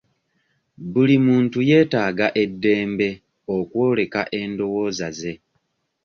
Buli 0.91 1.15
muntu 1.27 1.57
yetaaga 1.69 2.27
e 2.41 2.43
ddembe 2.51 3.09
okwoleka 3.55 4.21
endowooza 4.39 5.07
ze. 5.19 5.33